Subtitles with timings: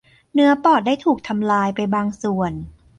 [0.33, 2.53] เนื้อปอดได้ถูกทำลายไปบางส่วน